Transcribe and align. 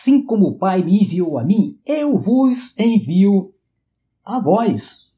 Assim 0.00 0.24
como 0.24 0.46
o 0.46 0.54
Pai 0.54 0.82
me 0.82 1.02
enviou 1.02 1.36
a 1.36 1.44
mim, 1.44 1.76
eu 1.84 2.18
vos 2.18 2.74
envio 2.78 3.52
a 4.24 4.40
vós. 4.40 5.10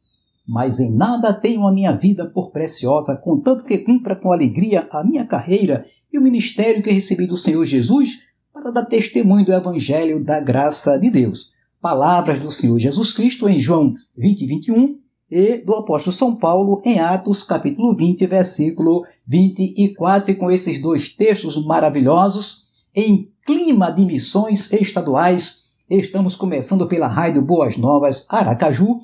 Mas 0.45 0.80
em 0.80 0.91
nada 0.91 1.32
tenho 1.32 1.64
a 1.68 1.72
minha 1.72 1.92
vida 1.92 2.27
por 2.27 2.50
preciosa, 2.50 3.14
contanto 3.14 3.64
que 3.64 3.78
cumpra 3.78 4.16
com 4.16 4.32
alegria 4.32 4.88
a 4.91 5.05
minha 5.05 5.24
carreira 5.24 5.86
e 6.12 6.18
o 6.18 6.20
ministério 6.20 6.82
que 6.82 6.91
recebi 6.91 7.28
do 7.28 7.36
Senhor 7.36 7.64
Jesus 7.64 8.24
para 8.52 8.72
dar 8.72 8.84
testemunho 8.86 9.46
do 9.46 9.52
Evangelho 9.52 10.24
da 10.24 10.41
graça 10.41 10.98
de 10.98 11.12
Deus. 11.12 11.52
Palavras 11.80 12.41
do 12.41 12.50
Senhor 12.50 12.77
Jesus 12.77 13.12
Cristo 13.12 13.48
em 13.48 13.60
João 13.60 13.94
20, 14.19 14.47
21 14.47 14.98
e 15.30 15.58
do 15.58 15.77
apóstolo 15.77 16.12
São 16.12 16.34
Paulo 16.34 16.83
em 16.84 16.98
Atos, 16.98 17.44
capítulo 17.44 17.94
20, 17.94 18.27
versículo 18.27 19.06
24. 19.28 20.33
E 20.33 20.34
com 20.34 20.50
esses 20.50 20.83
dois 20.83 21.08
textos 21.08 21.64
maravilhosos, 21.64 22.62
em 22.92 23.31
clima 23.44 23.90
de 23.90 24.04
missões 24.04 24.72
estaduais. 24.72 25.64
Estamos 25.90 26.36
começando 26.36 26.86
pela 26.86 27.08
Rádio 27.08 27.42
Boas 27.42 27.76
Novas 27.76 28.26
Aracaju, 28.30 29.00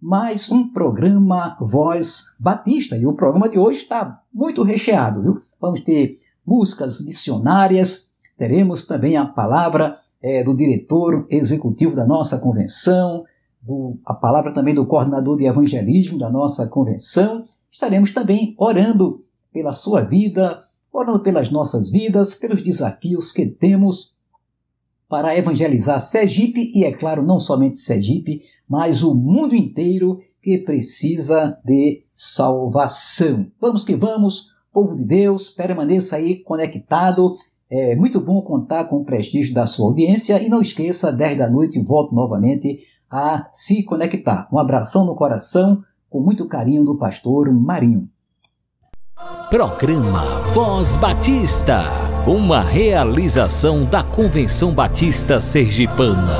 mais 0.00 0.50
um 0.50 0.68
programa 0.68 1.56
Voz 1.60 2.24
Batista. 2.38 2.96
E 2.96 3.06
o 3.06 3.14
programa 3.14 3.48
de 3.48 3.58
hoje 3.58 3.82
está 3.82 4.20
muito 4.32 4.62
recheado, 4.62 5.22
viu? 5.22 5.42
Vamos 5.58 5.80
ter 5.80 6.18
músicas 6.46 7.00
missionárias, 7.00 8.10
teremos 8.36 8.86
também 8.86 9.16
a 9.16 9.24
palavra 9.24 9.98
é, 10.22 10.44
do 10.44 10.54
diretor 10.54 11.26
executivo 11.30 11.96
da 11.96 12.06
nossa 12.06 12.38
convenção, 12.38 13.24
do, 13.62 13.98
a 14.04 14.12
palavra 14.12 14.52
também 14.52 14.74
do 14.74 14.84
coordenador 14.84 15.38
de 15.38 15.46
evangelismo 15.46 16.18
da 16.18 16.28
nossa 16.28 16.66
convenção. 16.66 17.44
Estaremos 17.70 18.10
também 18.10 18.54
orando 18.58 19.24
pela 19.50 19.72
sua 19.72 20.02
vida, 20.02 20.64
orando 20.92 21.20
pelas 21.20 21.50
nossas 21.50 21.90
vidas, 21.90 22.34
pelos 22.34 22.62
desafios 22.62 23.32
que 23.32 23.46
temos 23.46 24.12
para 25.08 25.36
evangelizar 25.36 26.00
Sergipe 26.00 26.70
e, 26.72 26.84
é 26.84 26.92
claro, 26.92 27.22
não 27.22 27.40
somente 27.40 27.78
Sergipe, 27.78 28.42
mas 28.68 29.02
o 29.02 29.14
mundo 29.14 29.56
inteiro 29.56 30.20
que 30.40 30.56
precisa 30.58 31.58
de 31.64 32.04
salvação. 32.14 33.50
Vamos 33.60 33.84
que 33.84 33.96
vamos, 33.96 34.54
povo 34.72 34.94
de 34.94 35.04
Deus, 35.04 35.50
permaneça 35.50 36.16
aí 36.16 36.36
conectado. 36.36 37.34
É 37.68 37.96
muito 37.96 38.20
bom 38.20 38.40
contar 38.42 38.84
com 38.84 38.98
o 38.98 39.04
prestígio 39.04 39.52
da 39.52 39.66
sua 39.66 39.86
audiência 39.86 40.40
e 40.40 40.48
não 40.48 40.60
esqueça, 40.60 41.12
10 41.12 41.38
da 41.38 41.50
noite, 41.50 41.82
volto 41.82 42.14
novamente 42.14 42.80
a 43.10 43.48
se 43.52 43.82
conectar. 43.82 44.48
Um 44.52 44.58
abração 44.58 45.04
no 45.04 45.16
coração, 45.16 45.82
com 46.08 46.20
muito 46.20 46.46
carinho 46.46 46.84
do 46.84 46.96
pastor 46.96 47.52
Marinho. 47.52 48.08
Programa 49.50 50.40
Voz 50.54 50.96
Batista, 50.96 51.82
uma 52.26 52.62
realização 52.62 53.84
da 53.84 54.02
Convenção 54.02 54.72
Batista 54.72 55.42
Sergipana. 55.42 56.38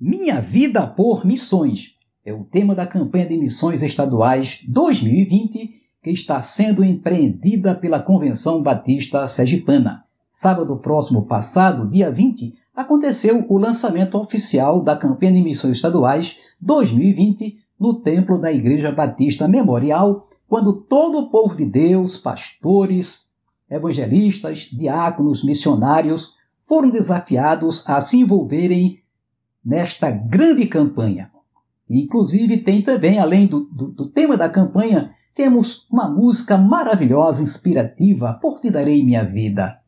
Minha 0.00 0.40
Vida 0.40 0.88
por 0.88 1.24
Missões 1.24 1.94
é 2.24 2.32
o 2.32 2.42
tema 2.42 2.74
da 2.74 2.84
campanha 2.84 3.26
de 3.26 3.36
missões 3.36 3.80
estaduais 3.80 4.64
2020 4.66 5.70
que 6.02 6.10
está 6.10 6.42
sendo 6.42 6.84
empreendida 6.84 7.76
pela 7.76 8.02
Convenção 8.02 8.60
Batista 8.60 9.28
Sergipana. 9.28 10.04
Sábado 10.32 10.76
próximo 10.78 11.26
passado, 11.26 11.88
dia 11.88 12.10
20, 12.10 12.54
aconteceu 12.76 13.46
o 13.48 13.56
lançamento 13.56 14.18
oficial 14.18 14.82
da 14.82 14.94
campanha 14.94 15.32
de 15.32 15.42
missões 15.42 15.76
estaduais 15.76 16.38
2020 16.60 17.58
no 17.80 17.94
templo 17.94 18.38
da 18.38 18.52
Igreja 18.52 18.92
Batista 18.92 19.48
Memorial, 19.48 20.26
quando 20.46 20.74
todo 20.74 21.18
o 21.18 21.30
povo 21.30 21.56
de 21.56 21.64
Deus, 21.64 22.18
pastores, 22.18 23.30
evangelistas, 23.70 24.68
diáconos, 24.70 25.42
missionários, 25.42 26.36
foram 26.62 26.90
desafiados 26.90 27.82
a 27.88 28.00
se 28.02 28.18
envolverem 28.18 29.00
nesta 29.64 30.10
grande 30.10 30.66
campanha. 30.66 31.30
Inclusive, 31.88 32.58
tem 32.58 32.82
também, 32.82 33.18
além 33.18 33.46
do, 33.46 33.60
do, 33.60 33.88
do 33.88 34.08
tema 34.08 34.36
da 34.36 34.48
campanha, 34.48 35.14
temos 35.34 35.86
uma 35.90 36.08
música 36.08 36.58
maravilhosa, 36.58 37.42
inspirativa, 37.42 38.34
Por 38.34 38.60
Te 38.60 38.70
Darei 38.70 39.04
Minha 39.04 39.24
Vida. 39.24 39.78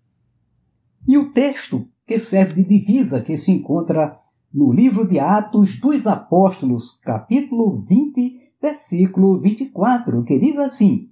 E 1.07 1.17
o 1.17 1.33
texto 1.33 1.89
que 2.09 2.19
serve 2.19 2.63
de 2.63 2.81
divisa 2.81 3.21
que 3.21 3.37
se 3.37 3.53
encontra 3.53 4.19
no 4.53 4.73
livro 4.73 5.07
de 5.07 5.21
Atos 5.21 5.79
dos 5.79 6.07
Apóstolos, 6.07 6.99
capítulo 7.05 7.85
20, 7.87 8.55
versículo 8.63 9.39
24, 9.39 10.25
que 10.25 10.39
diz 10.39 10.57
assim: 10.57 11.11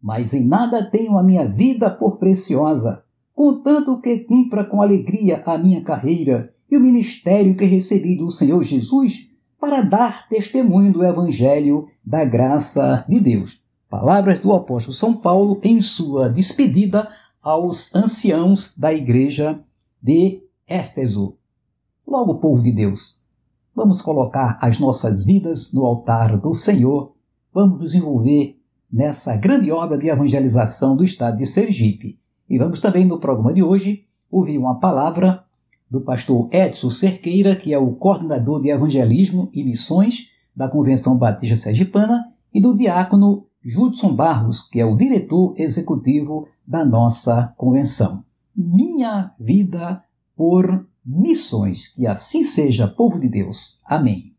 Mas 0.00 0.34
em 0.34 0.46
nada 0.46 0.84
tenho 0.84 1.16
a 1.16 1.22
minha 1.22 1.48
vida 1.48 1.88
por 1.90 2.18
preciosa, 2.18 3.04
contanto 3.34 3.98
que 3.98 4.18
cumpra 4.18 4.66
com 4.66 4.82
alegria 4.82 5.42
a 5.46 5.56
minha 5.56 5.82
carreira 5.82 6.52
e 6.70 6.76
o 6.76 6.80
ministério 6.80 7.56
que 7.56 7.64
recebi 7.64 8.16
do 8.16 8.30
Senhor 8.30 8.62
Jesus 8.62 9.30
para 9.58 9.80
dar 9.80 10.28
testemunho 10.28 10.92
do 10.92 11.02
Evangelho 11.02 11.88
da 12.04 12.22
graça 12.22 13.02
de 13.08 13.18
Deus. 13.18 13.62
Palavras 13.88 14.40
do 14.40 14.52
apóstolo 14.52 14.92
São 14.92 15.14
Paulo 15.16 15.58
em 15.62 15.80
sua 15.80 16.28
despedida 16.28 17.08
aos 17.42 17.94
anciãos 17.94 18.76
da 18.76 18.92
igreja 18.92 19.64
de 20.02 20.42
Éfeso. 20.66 21.36
Logo, 22.06 22.36
povo 22.36 22.62
de 22.62 22.72
Deus, 22.72 23.22
vamos 23.74 24.00
colocar 24.00 24.58
as 24.60 24.78
nossas 24.78 25.24
vidas 25.24 25.72
no 25.72 25.84
altar 25.84 26.38
do 26.38 26.54
Senhor, 26.54 27.12
vamos 27.52 27.80
nos 27.80 27.94
envolver 27.94 28.56
nessa 28.92 29.36
grande 29.36 29.70
obra 29.70 29.98
de 29.98 30.08
evangelização 30.08 30.96
do 30.96 31.04
estado 31.04 31.38
de 31.38 31.46
Sergipe. 31.46 32.18
E 32.48 32.58
vamos 32.58 32.80
também, 32.80 33.04
no 33.04 33.18
programa 33.18 33.52
de 33.52 33.62
hoje, 33.62 34.04
ouvir 34.30 34.58
uma 34.58 34.78
palavra 34.78 35.44
do 35.90 36.00
pastor 36.00 36.48
Edson 36.52 36.90
Cerqueira, 36.90 37.56
que 37.56 37.72
é 37.72 37.78
o 37.78 37.92
coordenador 37.92 38.60
de 38.60 38.70
evangelismo 38.70 39.48
e 39.52 39.62
missões 39.64 40.28
da 40.54 40.68
Convenção 40.68 41.16
Batista 41.16 41.56
Sergipana, 41.56 42.32
e 42.52 42.60
do 42.60 42.76
diácono 42.76 43.46
Judson 43.62 44.14
Barros, 44.14 44.62
que 44.62 44.80
é 44.80 44.84
o 44.86 44.96
diretor 44.96 45.54
executivo 45.58 46.48
da 46.66 46.84
nossa 46.84 47.52
convenção. 47.56 48.24
Minha 48.56 49.34
vida 49.38 50.02
por 50.34 50.88
missões. 51.04 51.88
Que 51.88 52.06
assim 52.06 52.42
seja, 52.42 52.88
povo 52.88 53.20
de 53.20 53.28
Deus. 53.28 53.78
Amém. 53.84 54.35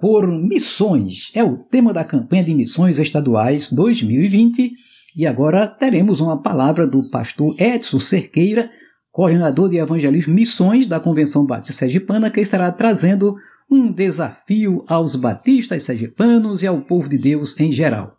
Por 0.00 0.26
Missões 0.26 1.30
é 1.34 1.44
o 1.44 1.58
tema 1.58 1.92
da 1.92 2.02
campanha 2.02 2.42
de 2.42 2.54
missões 2.54 2.98
estaduais 2.98 3.70
2020 3.70 4.72
e 5.14 5.26
agora 5.26 5.66
teremos 5.66 6.20
uma 6.20 6.40
palavra 6.40 6.86
do 6.86 7.10
pastor 7.10 7.54
Edson 7.60 8.00
Cerqueira, 8.00 8.70
coordenador 9.12 9.68
de 9.68 9.76
evangelismo 9.76 10.32
missões 10.32 10.86
da 10.86 10.98
Convenção 10.98 11.44
Batista 11.44 11.74
Sergipana, 11.74 12.30
que 12.30 12.40
estará 12.40 12.72
trazendo 12.72 13.36
um 13.70 13.92
desafio 13.92 14.84
aos 14.88 15.14
batistas 15.14 15.82
sergipanos 15.82 16.62
e 16.62 16.66
ao 16.66 16.80
povo 16.80 17.08
de 17.08 17.18
Deus 17.18 17.58
em 17.60 17.70
geral. 17.70 18.16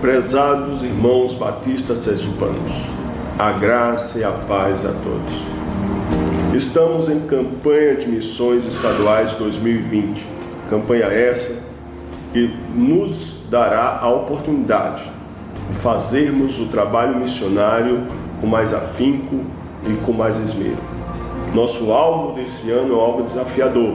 Prezados 0.00 0.82
irmãos 0.82 1.34
batistas 1.34 1.98
sergipanos, 1.98 2.72
a 3.38 3.52
graça 3.52 4.18
e 4.18 4.24
a 4.24 4.32
paz 4.32 4.84
a 4.86 4.92
todos. 4.92 5.65
Estamos 6.56 7.10
em 7.10 7.20
campanha 7.20 7.96
de 7.96 8.08
missões 8.08 8.64
estaduais 8.64 9.32
2020. 9.32 10.24
Campanha 10.70 11.04
essa 11.04 11.54
que 12.32 12.50
nos 12.74 13.42
dará 13.50 13.98
a 14.00 14.08
oportunidade 14.08 15.02
de 15.70 15.78
fazermos 15.80 16.58
o 16.58 16.68
trabalho 16.68 17.18
missionário 17.18 18.06
com 18.40 18.46
mais 18.46 18.72
afinco 18.72 19.44
e 19.86 20.06
com 20.06 20.12
mais 20.12 20.38
esmero. 20.38 20.78
Nosso 21.54 21.92
alvo 21.92 22.36
desse 22.36 22.70
ano 22.70 22.94
é 22.94 22.96
um 22.96 23.00
alvo 23.00 23.24
desafiador, 23.24 23.94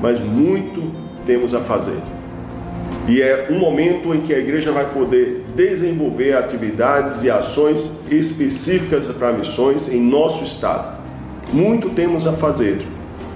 mas 0.00 0.18
muito 0.18 0.90
temos 1.26 1.52
a 1.52 1.60
fazer. 1.60 2.00
E 3.06 3.20
é 3.20 3.48
um 3.50 3.58
momento 3.58 4.14
em 4.14 4.22
que 4.22 4.32
a 4.32 4.38
igreja 4.38 4.72
vai 4.72 4.90
poder 4.94 5.44
desenvolver 5.54 6.38
atividades 6.38 7.22
e 7.22 7.30
ações 7.30 7.90
específicas 8.10 9.08
para 9.08 9.30
missões 9.30 9.92
em 9.92 10.00
nosso 10.00 10.42
estado 10.42 11.01
muito 11.52 11.90
temos 11.90 12.26
a 12.26 12.32
fazer 12.32 12.86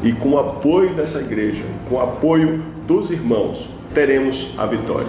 e 0.03 0.13
com 0.13 0.31
o 0.31 0.39
apoio 0.39 0.95
dessa 0.95 1.21
igreja, 1.21 1.65
com 1.89 1.97
o 1.97 2.01
apoio 2.01 2.63
dos 2.87 3.11
irmãos, 3.11 3.67
teremos 3.93 4.49
a 4.57 4.67
vitória. 4.67 5.07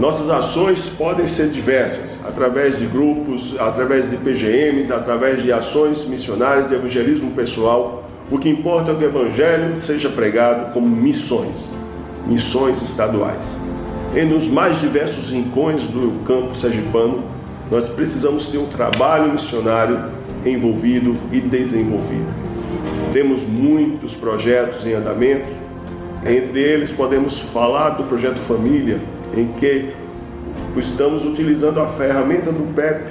Nossas 0.00 0.28
ações 0.28 0.88
podem 0.88 1.26
ser 1.26 1.48
diversas, 1.48 2.18
através 2.26 2.78
de 2.78 2.86
grupos, 2.86 3.54
através 3.58 4.10
de 4.10 4.16
PGMs, 4.16 4.92
através 4.92 5.42
de 5.42 5.52
ações 5.52 6.04
missionárias 6.06 6.68
de 6.68 6.74
evangelismo 6.74 7.30
pessoal. 7.30 8.04
O 8.30 8.38
que 8.38 8.48
importa 8.48 8.90
é 8.90 8.94
que 8.94 9.04
o 9.04 9.06
evangelho 9.06 9.80
seja 9.80 10.08
pregado 10.08 10.72
como 10.72 10.88
missões, 10.88 11.68
missões 12.26 12.82
estaduais. 12.82 13.44
E 14.14 14.24
nos 14.24 14.48
mais 14.48 14.80
diversos 14.80 15.30
rincões 15.30 15.86
do 15.86 16.24
campo 16.24 16.54
sergipano, 16.56 17.22
nós 17.70 17.88
precisamos 17.88 18.48
ter 18.48 18.58
um 18.58 18.66
trabalho 18.66 19.32
missionário 19.32 20.10
envolvido 20.44 21.16
e 21.32 21.40
desenvolvido. 21.40 22.32
Temos 23.12 23.42
muitos 23.42 24.14
projetos 24.14 24.86
em 24.86 24.94
andamento, 24.94 25.46
entre 26.24 26.60
eles 26.60 26.90
podemos 26.90 27.38
falar 27.38 27.90
do 27.90 28.04
projeto 28.04 28.38
Família, 28.40 29.00
em 29.36 29.48
que 29.58 29.92
estamos 30.76 31.24
utilizando 31.24 31.80
a 31.80 31.86
ferramenta 31.86 32.50
do 32.50 32.74
PEP, 32.74 33.04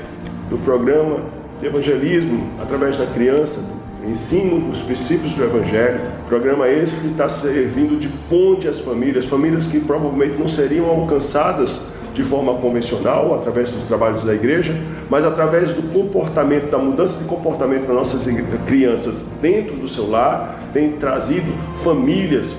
do 0.50 0.58
programa 0.58 1.18
de 1.60 1.68
evangelismo 1.68 2.50
através 2.62 2.98
da 2.98 3.06
criança, 3.06 3.62
ensino 4.06 4.60
dos 4.70 4.82
princípios 4.82 5.34
do 5.34 5.44
Evangelho. 5.44 6.02
Programa 6.28 6.68
esse 6.68 7.02
que 7.02 7.08
está 7.08 7.30
servindo 7.30 8.00
de 8.00 8.10
ponte 8.30 8.68
às 8.68 8.80
famílias, 8.80 9.26
famílias 9.26 9.68
que 9.68 9.80
provavelmente 9.80 10.38
não 10.38 10.50
seriam 10.50 10.88
alcançadas 10.88 11.86
de 12.14 12.24
forma 12.24 12.54
convencional, 12.56 13.34
através 13.34 13.72
dos 13.72 13.84
trabalhos 13.84 14.24
da 14.24 14.34
igreja, 14.34 14.76
mas 15.10 15.26
através 15.26 15.72
do 15.72 15.82
comportamento, 15.94 16.70
da 16.70 16.78
mudança 16.78 17.18
de 17.20 17.26
comportamento 17.26 17.88
das 17.88 17.96
nossas 17.96 18.28
crianças 18.66 19.28
dentro 19.42 19.76
do 19.76 19.88
seu 19.88 20.10
lar, 20.10 20.60
tem 20.72 20.92
trazido 20.94 21.52
famílias 21.84 22.56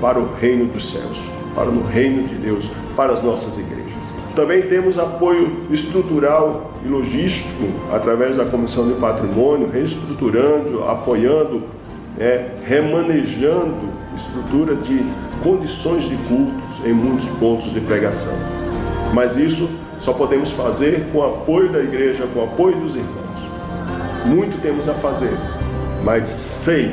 para 0.00 0.18
o 0.18 0.28
reino 0.40 0.66
dos 0.66 0.92
céus, 0.92 1.18
para 1.54 1.68
o 1.68 1.82
reino 1.82 2.28
de 2.28 2.34
Deus, 2.34 2.64
para 2.96 3.12
as 3.12 3.22
nossas 3.22 3.58
igrejas. 3.58 3.84
Também 4.34 4.62
temos 4.62 4.98
apoio 4.98 5.64
estrutural 5.70 6.72
e 6.84 6.88
logístico 6.88 7.68
através 7.92 8.36
da 8.36 8.44
Comissão 8.44 8.88
de 8.88 8.94
Patrimônio, 8.94 9.70
reestruturando, 9.70 10.82
apoiando, 10.84 11.62
é, 12.18 12.48
remanejando 12.64 13.94
estrutura 14.16 14.74
de 14.76 15.04
condições 15.42 16.04
de 16.04 16.16
cultos 16.28 16.84
em 16.84 16.92
muitos 16.92 17.28
pontos 17.38 17.72
de 17.72 17.80
pregação. 17.80 18.53
Mas 19.14 19.36
isso 19.36 19.70
só 20.00 20.12
podemos 20.12 20.50
fazer 20.50 21.06
com 21.12 21.18
o 21.18 21.22
apoio 21.22 21.70
da 21.70 21.78
igreja, 21.78 22.26
com 22.34 22.40
o 22.40 22.44
apoio 22.44 22.76
dos 22.76 22.96
irmãos. 22.96 23.14
Muito 24.26 24.60
temos 24.60 24.88
a 24.88 24.94
fazer, 24.94 25.32
mas 26.02 26.26
sei 26.26 26.92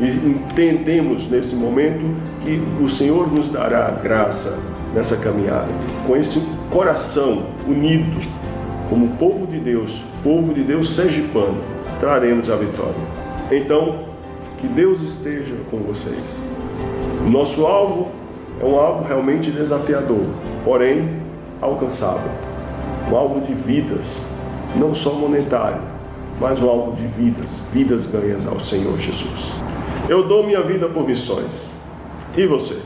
e 0.00 0.08
entendemos 0.08 1.30
nesse 1.30 1.54
momento 1.54 2.00
que 2.42 2.60
o 2.82 2.88
Senhor 2.88 3.30
nos 3.32 3.50
dará 3.50 3.90
graça 3.90 4.58
nessa 4.94 5.14
caminhada, 5.16 5.68
com 6.06 6.16
esse 6.16 6.40
coração 6.70 7.44
unido, 7.68 8.20
como 8.88 9.08
povo 9.16 9.46
de 9.46 9.58
Deus, 9.58 10.02
povo 10.24 10.52
de 10.52 10.62
Deus 10.62 10.96
sergipano, 10.96 11.58
traremos 12.00 12.50
a 12.50 12.56
vitória. 12.56 12.94
Então, 13.52 14.06
que 14.58 14.66
Deus 14.66 15.02
esteja 15.02 15.54
com 15.70 15.76
vocês. 15.78 16.18
Nosso 17.30 17.66
alvo 17.66 18.08
é 18.60 18.64
um 18.64 18.76
alvo 18.76 19.06
realmente 19.06 19.50
desafiador, 19.50 20.26
porém 20.64 21.19
alcançável. 21.60 22.30
Um 23.10 23.16
alvo 23.16 23.40
de 23.40 23.54
vidas, 23.54 24.24
não 24.76 24.94
só 24.94 25.12
monetário, 25.12 25.82
mas 26.40 26.60
um 26.60 26.68
alvo 26.68 26.92
de 26.96 27.06
vidas, 27.06 27.50
vidas 27.72 28.06
ganhas 28.06 28.46
ao 28.46 28.58
Senhor 28.60 28.98
Jesus. 28.98 29.52
Eu 30.08 30.26
dou 30.26 30.44
minha 30.44 30.62
vida 30.62 30.88
por 30.88 31.06
missões. 31.06 31.70
E 32.36 32.46
você? 32.46 32.80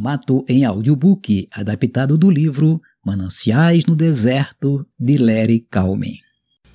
Formato 0.00 0.42
em 0.48 0.64
audiobook, 0.64 1.46
adaptado 1.52 2.16
do 2.16 2.30
livro 2.30 2.80
Mananciais 3.04 3.84
no 3.84 3.94
Deserto, 3.94 4.86
de 4.98 5.18
Larry 5.18 5.60
Calmen. 5.70 6.18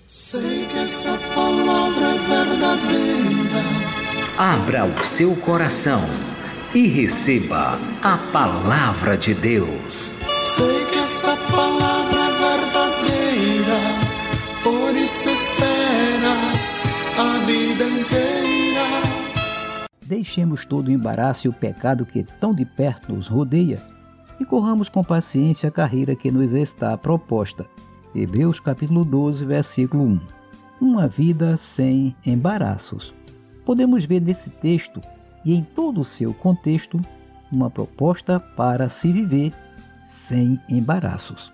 Sei 0.08 0.68
que 0.68 0.78
essa 0.78 1.18
palavra 1.34 2.06
é 2.06 2.18
verdadeira. 2.20 3.64
Abra 4.38 4.86
o 4.86 4.96
seu 5.04 5.36
coração 5.38 6.04
e 6.76 6.86
receba 6.86 7.80
a 8.04 8.16
palavra 8.32 9.18
de 9.18 9.34
Deus. 9.34 10.12
Sei 10.56 10.86
que 10.92 11.00
essa 11.00 11.36
palavra 11.36 12.20
é 12.20 12.60
verdadeira. 12.60 13.80
Por 14.62 14.96
isso 14.96 15.30
espera 15.30 16.36
a 17.18 17.40
vida 17.40 17.86
inteira. 17.86 18.65
Deixemos 20.06 20.66
todo 20.66 20.88
o 20.88 20.92
embaraço 20.92 21.48
e 21.48 21.50
o 21.50 21.54
pecado 21.54 22.06
que 22.06 22.24
tão 22.40 22.54
de 22.54 22.64
perto 22.64 23.12
nos 23.12 23.28
rodeia 23.28 23.82
e 24.40 24.46
corramos 24.46 24.88
com 24.88 25.04
paciência 25.04 25.70
a 25.70 25.72
carreira 25.72 26.16
que 26.16 26.30
nos 26.30 26.54
está 26.54 26.96
proposta. 26.96 27.66
Hebreus 28.14 28.60
capítulo 28.60 29.04
12, 29.04 29.44
versículo 29.46 30.04
1. 30.04 30.20
Uma 30.80 31.08
vida 31.08 31.58
sem 31.58 32.16
embaraços. 32.24 33.16
Podemos 33.66 34.06
ver 34.06 34.22
nesse 34.22 34.52
texto 34.52 35.02
e 35.44 35.56
em 35.56 35.64
todo 35.64 36.02
o 36.02 36.06
seu 36.06 36.36
contexto 36.36 37.02
uma 37.52 37.72
proposta 37.72 38.40
para 38.40 38.90
se 38.90 39.12
viver 39.12 39.54
sem 40.00 40.60
embaraços. 40.70 41.52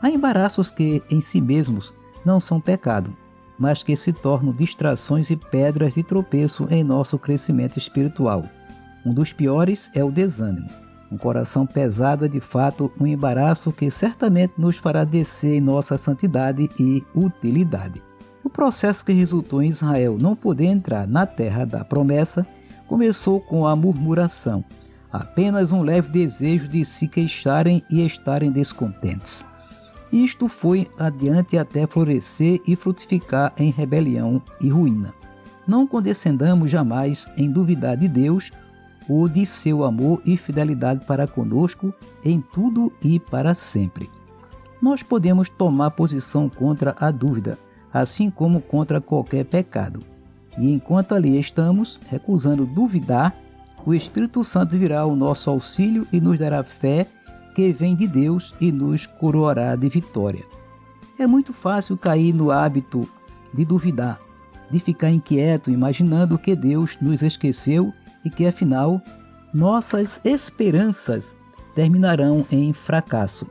Há 0.00 0.08
embaraços 0.08 0.70
que 0.70 1.02
em 1.10 1.20
si 1.20 1.42
mesmos 1.42 1.92
não 2.24 2.40
são 2.40 2.58
pecado, 2.58 3.14
mas 3.62 3.84
que 3.84 3.94
se 3.94 4.12
tornam 4.12 4.52
distrações 4.52 5.30
e 5.30 5.36
pedras 5.36 5.94
de 5.94 6.02
tropeço 6.02 6.66
em 6.68 6.82
nosso 6.82 7.16
crescimento 7.16 7.78
espiritual. 7.78 8.42
Um 9.06 9.14
dos 9.14 9.32
piores 9.32 9.88
é 9.94 10.02
o 10.02 10.10
desânimo. 10.10 10.68
Um 11.12 11.16
coração 11.16 11.64
pesado 11.64 12.24
é 12.24 12.28
de 12.28 12.40
fato 12.40 12.90
um 13.00 13.06
embaraço 13.06 13.70
que 13.70 13.88
certamente 13.88 14.54
nos 14.58 14.78
fará 14.78 15.04
descer 15.04 15.58
em 15.58 15.60
nossa 15.60 15.96
santidade 15.96 16.68
e 16.76 17.04
utilidade. 17.14 18.02
O 18.42 18.50
processo 18.50 19.04
que 19.04 19.12
resultou 19.12 19.62
em 19.62 19.68
Israel 19.68 20.18
não 20.18 20.34
poder 20.34 20.64
entrar 20.64 21.06
na 21.06 21.24
terra 21.24 21.64
da 21.64 21.84
promessa 21.84 22.44
começou 22.88 23.40
com 23.40 23.64
a 23.64 23.76
murmuração, 23.76 24.64
apenas 25.12 25.70
um 25.70 25.82
leve 25.82 26.10
desejo 26.10 26.66
de 26.66 26.84
se 26.84 27.06
queixarem 27.06 27.80
e 27.88 28.04
estarem 28.04 28.50
descontentes. 28.50 29.46
Isto 30.12 30.46
foi 30.46 30.88
adiante 30.98 31.56
até 31.56 31.86
florescer 31.86 32.60
e 32.66 32.76
frutificar 32.76 33.54
em 33.56 33.70
rebelião 33.70 34.42
e 34.60 34.68
ruína. 34.68 35.14
Não 35.66 35.86
condescendamos 35.86 36.70
jamais 36.70 37.26
em 37.36 37.50
duvidar 37.50 37.96
de 37.96 38.08
Deus 38.08 38.50
ou 39.08 39.26
de 39.28 39.46
seu 39.46 39.84
amor 39.84 40.20
e 40.26 40.36
fidelidade 40.36 41.06
para 41.06 41.26
conosco 41.26 41.94
em 42.22 42.40
tudo 42.40 42.92
e 43.02 43.18
para 43.18 43.54
sempre. 43.54 44.10
Nós 44.82 45.02
podemos 45.02 45.48
tomar 45.48 45.92
posição 45.92 46.48
contra 46.48 46.94
a 47.00 47.10
dúvida, 47.10 47.58
assim 47.92 48.28
como 48.28 48.60
contra 48.60 49.00
qualquer 49.00 49.46
pecado. 49.46 50.00
E 50.58 50.70
enquanto 50.72 51.14
ali 51.14 51.38
estamos, 51.38 51.98
recusando 52.10 52.66
duvidar, 52.66 53.34
o 53.86 53.94
Espírito 53.94 54.44
Santo 54.44 54.76
virá 54.76 55.00
ao 55.00 55.16
nosso 55.16 55.48
auxílio 55.48 56.06
e 56.12 56.20
nos 56.20 56.38
dará 56.38 56.62
fé 56.62 57.06
que 57.54 57.72
vem 57.72 57.94
de 57.94 58.06
Deus 58.06 58.54
e 58.60 58.72
nos 58.72 59.06
coroará 59.06 59.76
de 59.76 59.88
vitória. 59.88 60.44
É 61.18 61.26
muito 61.26 61.52
fácil 61.52 61.96
cair 61.96 62.32
no 62.32 62.50
hábito 62.50 63.08
de 63.52 63.64
duvidar, 63.64 64.18
de 64.70 64.78
ficar 64.78 65.10
inquieto 65.10 65.70
imaginando 65.70 66.38
que 66.38 66.56
Deus 66.56 66.96
nos 67.00 67.22
esqueceu 67.22 67.92
e 68.24 68.30
que 68.30 68.46
afinal 68.46 69.00
nossas 69.52 70.20
esperanças 70.24 71.36
terminarão 71.74 72.46
em 72.50 72.72
fracasso. 72.72 73.46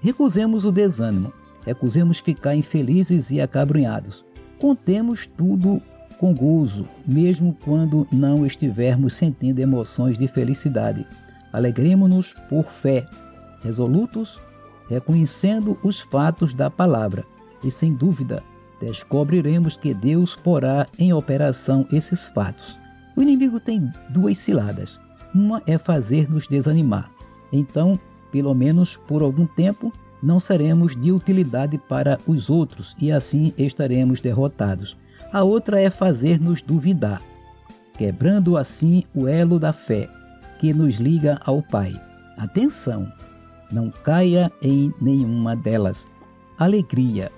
Recusemos 0.00 0.64
o 0.64 0.72
desânimo, 0.72 1.32
recusemos 1.64 2.20
ficar 2.20 2.54
infelizes 2.54 3.30
e 3.30 3.40
acabrunhados. 3.40 4.24
Contemos 4.58 5.26
tudo 5.26 5.82
com 6.18 6.34
gozo, 6.34 6.86
mesmo 7.06 7.56
quando 7.64 8.06
não 8.10 8.46
estivermos 8.46 9.14
sentindo 9.14 9.58
emoções 9.58 10.18
de 10.18 10.26
felicidade. 10.26 11.06
Alegremos-nos 11.52 12.34
por 12.48 12.64
fé, 12.64 13.06
resolutos, 13.66 14.40
reconhecendo 14.88 15.76
os 15.82 16.00
fatos 16.00 16.54
da 16.54 16.70
palavra, 16.70 17.24
e 17.64 17.70
sem 17.70 17.92
dúvida 17.92 18.42
descobriremos 18.80 19.76
que 19.76 19.92
Deus 19.92 20.36
porá 20.36 20.86
em 20.98 21.12
operação 21.12 21.86
esses 21.90 22.26
fatos. 22.26 22.78
O 23.16 23.22
inimigo 23.22 23.58
tem 23.58 23.90
duas 24.10 24.38
ciladas. 24.38 25.00
Uma 25.34 25.62
é 25.66 25.78
fazer-nos 25.78 26.46
desanimar. 26.46 27.10
Então, 27.52 27.98
pelo 28.30 28.54
menos 28.54 28.96
por 28.96 29.22
algum 29.22 29.46
tempo, 29.46 29.92
não 30.22 30.38
seremos 30.38 30.94
de 30.94 31.10
utilidade 31.10 31.78
para 31.78 32.18
os 32.26 32.50
outros 32.50 32.94
e 33.00 33.10
assim 33.10 33.52
estaremos 33.56 34.20
derrotados. 34.20 34.96
A 35.32 35.42
outra 35.42 35.80
é 35.80 35.90
fazer-nos 35.90 36.62
duvidar, 36.62 37.22
quebrando 37.96 38.56
assim 38.56 39.04
o 39.14 39.26
elo 39.26 39.58
da 39.58 39.72
fé 39.72 40.08
que 40.58 40.72
nos 40.72 40.96
liga 40.96 41.38
ao 41.44 41.62
Pai. 41.62 42.00
Atenção! 42.36 43.10
Não 43.70 43.90
caia 43.90 44.52
em 44.62 44.92
nenhuma 45.00 45.56
delas. 45.56 46.10
Alegria. 46.58 47.30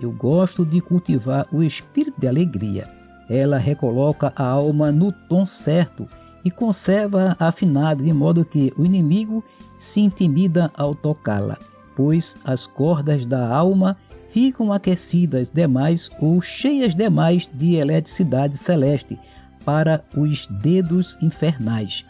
Eu 0.00 0.10
gosto 0.10 0.64
de 0.64 0.80
cultivar 0.80 1.46
o 1.52 1.62
espírito 1.62 2.20
de 2.20 2.26
alegria. 2.26 2.88
Ela 3.28 3.58
recoloca 3.58 4.32
a 4.34 4.44
alma 4.44 4.90
no 4.90 5.12
tom 5.12 5.46
certo 5.46 6.08
e 6.44 6.50
conserva 6.50 7.36
afinada 7.38 8.02
de 8.02 8.12
modo 8.12 8.44
que 8.44 8.72
o 8.76 8.84
inimigo 8.84 9.44
se 9.78 10.00
intimida 10.00 10.70
ao 10.76 10.94
tocá-la, 10.94 11.58
pois 11.96 12.36
as 12.44 12.66
cordas 12.66 13.26
da 13.26 13.48
alma 13.48 13.96
ficam 14.30 14.72
aquecidas 14.72 15.50
demais 15.50 16.10
ou 16.20 16.40
cheias 16.40 16.96
demais 16.96 17.50
de 17.52 17.74
eletricidade 17.76 18.56
celeste 18.56 19.18
para 19.64 20.04
os 20.16 20.46
dedos 20.46 21.16
infernais, 21.20 22.04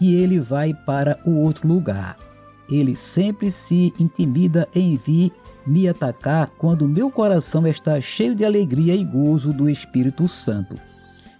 e 0.00 0.14
ele 0.14 0.38
vai 0.38 0.72
para 0.72 1.18
o 1.26 1.32
outro 1.36 1.68
lugar. 1.68 2.16
Ele 2.68 2.96
sempre 2.96 3.50
se 3.52 3.92
intimida 3.98 4.68
em 4.74 4.96
vir 4.96 5.32
me 5.66 5.88
atacar 5.88 6.50
quando 6.58 6.88
meu 6.88 7.10
coração 7.10 7.66
está 7.66 8.00
cheio 8.00 8.34
de 8.34 8.44
alegria 8.44 8.94
e 8.94 9.04
gozo 9.04 9.52
do 9.52 9.68
Espírito 9.68 10.28
Santo. 10.28 10.76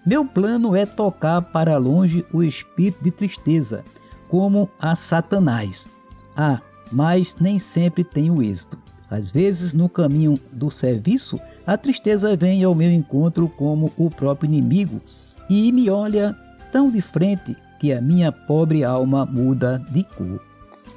Meu 0.05 0.25
plano 0.25 0.77
é 0.77 0.87
tocar 0.87 1.43
para 1.43 1.77
longe 1.77 2.25
o 2.33 2.43
espírito 2.43 3.03
de 3.03 3.11
tristeza, 3.11 3.85
como 4.29 4.69
a 4.79 4.95
Satanás. 4.95 5.89
Ah, 6.37 6.61
mas 6.93 7.37
nem 7.41 7.59
sempre 7.59 8.05
tenho 8.05 8.43
êxito. 8.43 8.79
Às 9.11 9.31
vezes, 9.31 9.73
no 9.73 9.89
caminho 9.89 10.39
do 10.53 10.71
serviço, 10.71 11.41
a 11.67 11.77
tristeza 11.77 12.37
vem 12.37 12.63
ao 12.63 12.75
meu 12.75 12.91
encontro 12.91 13.49
como 13.49 13.93
o 13.97 14.11
próprio 14.11 14.49
inimigo 14.49 15.01
e 15.49 15.71
me 15.73 15.89
olha 15.89 16.37
tão 16.73 16.91
de 16.91 17.01
frente 17.01 17.57
que 17.81 17.93
a 17.93 18.01
minha 18.01 18.33
pobre 18.33 18.85
alma 18.85 19.25
muda 19.25 19.85
de 19.91 20.03
cor. 20.03 20.41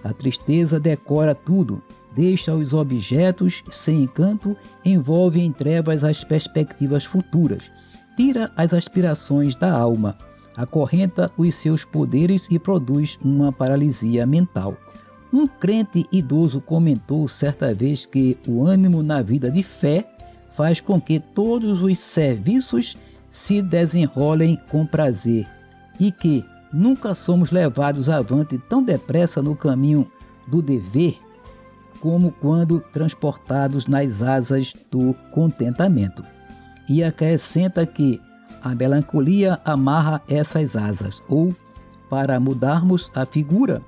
A 0.04 0.14
tristeza 0.14 0.80
decora 0.80 1.36
tudo, 1.36 1.82
deixa 2.16 2.54
os 2.54 2.74
objetos 2.74 3.64
sem 3.72 4.04
encanto, 4.04 4.56
envolve 4.84 5.40
em 5.42 5.52
trevas 5.52 6.04
as 6.04 6.24
perspectivas 6.24 7.06
futuras, 7.06 7.72
tira 8.16 8.52
as 8.56 8.74
aspirações 8.74 9.56
da 9.56 9.72
alma, 9.72 10.18
acorrenta 10.56 11.32
os 11.38 11.56
seus 11.56 11.86
poderes 11.86 12.48
e 12.50 12.58
produz 12.58 13.18
uma 13.24 13.52
paralisia 13.52 14.26
mental. 14.26 14.76
Um 15.32 15.48
crente 15.48 16.06
idoso 16.12 16.60
comentou 16.60 17.28
certa 17.28 17.74
vez 17.74 18.06
que 18.06 18.38
o 18.48 18.66
ânimo 18.66 19.04
na 19.04 19.22
vida 19.22 19.52
de 19.52 19.62
fé 19.62 20.10
faz 20.56 20.82
com 20.82 21.00
que 21.00 21.20
todos 21.20 21.82
os 21.82 22.00
serviços 22.00 22.98
se 23.32 23.62
desenrolem 23.62 24.60
com 24.70 24.86
prazer 24.86 25.48
e 26.00 26.12
que 26.12 26.44
nunca 26.72 27.16
somos 27.16 27.52
levados 27.52 28.10
avante 28.10 28.58
tão 28.58 28.84
depressa 28.84 29.42
no 29.42 29.56
caminho 29.56 30.10
do 30.48 30.62
dever 30.62 31.18
como 32.00 32.32
quando 32.32 32.80
transportados 32.92 33.88
nas 33.88 34.22
asas 34.22 34.74
do 34.90 35.14
contentamento. 35.32 36.24
E 36.88 37.04
acrescenta 37.04 37.86
que 37.86 38.22
a 38.62 38.74
melancolia 38.74 39.60
amarra 39.64 40.22
essas 40.28 40.76
asas, 40.76 41.22
ou, 41.30 41.54
para 42.10 42.40
mudarmos 42.40 43.12
a 43.14 43.26
figura, 43.26 43.82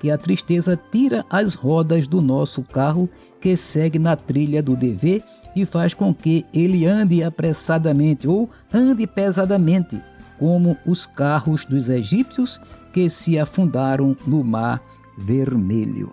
que 0.00 0.10
a 0.10 0.18
tristeza 0.18 0.78
tira 0.90 1.24
as 1.30 1.54
rodas 1.54 2.06
do 2.06 2.20
nosso 2.20 2.62
carro 2.62 3.08
que 3.40 3.56
segue 3.56 3.98
na 3.98 4.16
trilha 4.16 4.62
do 4.62 4.74
dever 4.74 5.22
e 5.54 5.64
faz 5.64 5.94
com 5.94 6.12
que 6.14 6.44
ele 6.52 6.86
ande 6.86 7.22
apressadamente 7.22 8.28
ou 8.28 8.50
ande 8.72 9.06
pesadamente, 9.06 10.00
como 10.38 10.76
os 10.86 11.06
carros 11.06 11.64
dos 11.64 11.88
egípcios 11.88 12.60
que 12.92 13.10
se 13.10 13.38
afundaram 13.38 14.16
no 14.26 14.42
mar 14.42 14.82
vermelho. 15.16 16.12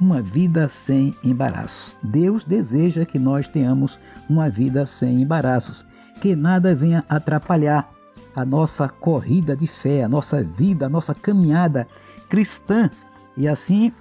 Uma 0.00 0.22
vida 0.22 0.66
sem 0.68 1.14
embaraços. 1.22 1.96
Deus 2.02 2.44
deseja 2.44 3.04
que 3.04 3.18
nós 3.18 3.48
tenhamos 3.48 4.00
uma 4.28 4.48
vida 4.48 4.86
sem 4.86 5.20
embaraços, 5.20 5.86
que 6.20 6.34
nada 6.34 6.74
venha 6.74 7.04
atrapalhar 7.08 7.90
a 8.34 8.44
nossa 8.44 8.88
corrida 8.88 9.56
de 9.56 9.66
fé, 9.66 10.04
a 10.04 10.08
nossa 10.08 10.42
vida, 10.42 10.86
a 10.86 10.88
nossa 10.88 11.14
caminhada 11.14 11.86
cristã. 12.28 12.90
E 13.36 13.46
assim 13.46 13.92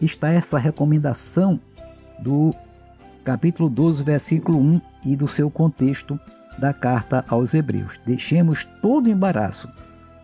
está 0.00 0.30
essa 0.30 0.58
recomendação 0.58 1.60
do 2.20 2.54
capítulo 3.24 3.68
12, 3.68 4.02
versículo 4.04 4.58
1 4.58 4.80
e 5.06 5.16
do 5.16 5.26
seu 5.26 5.50
contexto 5.50 6.18
da 6.60 6.72
carta 6.72 7.24
aos 7.28 7.54
Hebreus. 7.54 7.98
Deixemos 8.06 8.64
todo 8.80 9.06
o 9.06 9.10
embaraço 9.10 9.68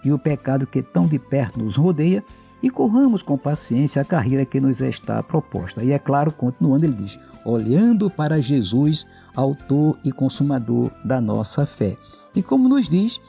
e 0.04 0.12
o 0.12 0.18
pecado 0.18 0.66
que 0.66 0.82
tão 0.82 1.06
de 1.06 1.18
perto 1.18 1.58
nos 1.58 1.76
rodeia 1.76 2.22
e 2.62 2.70
corramos 2.70 3.22
com 3.22 3.36
paciência 3.36 4.02
a 4.02 4.04
carreira 4.04 4.44
que 4.44 4.60
nos 4.60 4.80
está 4.80 5.22
proposta. 5.22 5.82
E 5.82 5.92
é 5.92 5.98
claro, 5.98 6.30
continuando, 6.32 6.86
ele 6.86 6.94
diz: 6.94 7.18
olhando 7.44 8.10
para 8.10 8.40
Jesus, 8.40 9.06
autor 9.34 9.98
e 10.04 10.12
consumador 10.12 10.90
da 11.04 11.20
nossa 11.20 11.66
fé. 11.66 11.96
E 12.34 12.42
como 12.42 12.68
nos 12.68 12.88
diz, 12.88 13.20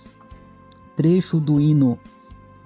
trecho 0.95 1.39
do 1.39 1.59
hino 1.59 1.97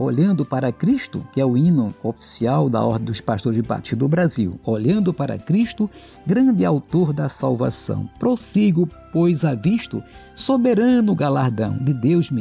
Olhando 0.02 0.44
para 0.44 0.72
Cristo, 0.72 1.24
que 1.32 1.40
é 1.40 1.46
o 1.46 1.56
hino 1.56 1.94
oficial 2.02 2.68
da 2.68 2.84
Ordem 2.84 3.06
dos 3.06 3.22
Pastores 3.22 3.56
de 3.56 3.62
Batismo 3.62 4.00
do 4.00 4.08
Brasil. 4.08 4.60
Olhando 4.66 5.14
para 5.14 5.38
Cristo, 5.38 5.88
grande 6.26 6.66
autor 6.66 7.14
da 7.14 7.30
salvação. 7.30 8.10
Prossigo, 8.18 8.90
pois, 9.14 9.46
a 9.46 9.54
visto, 9.54 10.02
soberano 10.34 11.14
galardão 11.14 11.78
de 11.78 11.94
Deus, 11.94 12.32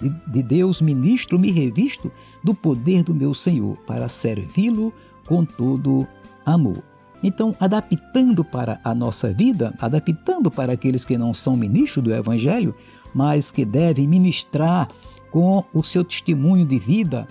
de 0.00 0.42
Deus 0.44 0.80
ministro 0.80 1.36
me 1.36 1.50
revisto 1.50 2.12
do 2.44 2.54
poder 2.54 3.02
do 3.02 3.12
meu 3.12 3.34
Senhor, 3.34 3.76
para 3.78 4.08
servi-lo 4.08 4.94
com 5.26 5.44
todo 5.44 6.06
amor. 6.46 6.80
Então, 7.24 7.56
adaptando 7.58 8.44
para 8.44 8.80
a 8.84 8.94
nossa 8.94 9.32
vida, 9.32 9.74
adaptando 9.80 10.48
para 10.48 10.74
aqueles 10.74 11.04
que 11.04 11.18
não 11.18 11.34
são 11.34 11.56
ministros 11.56 12.04
do 12.04 12.14
Evangelho, 12.14 12.72
mas 13.12 13.50
que 13.50 13.64
devem 13.64 14.06
ministrar 14.06 14.88
com 15.30 15.64
o 15.72 15.82
seu 15.82 16.04
testemunho 16.04 16.66
de 16.66 16.78
vida, 16.78 17.26